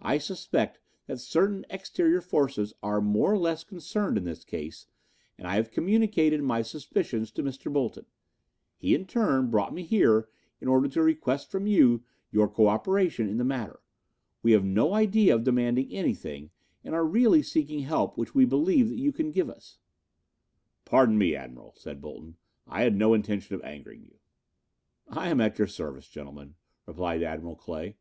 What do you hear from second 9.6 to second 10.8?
me here in